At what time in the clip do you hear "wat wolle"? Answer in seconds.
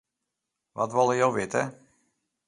0.75-1.15